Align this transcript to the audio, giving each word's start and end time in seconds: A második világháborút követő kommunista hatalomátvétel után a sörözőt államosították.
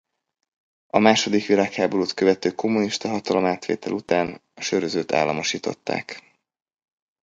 A 0.87 0.99
második 0.99 1.45
világháborút 1.45 2.13
követő 2.13 2.51
kommunista 2.51 3.09
hatalomátvétel 3.09 3.91
után 3.93 4.41
a 4.53 4.61
sörözőt 4.61 5.11
államosították. 5.11 6.21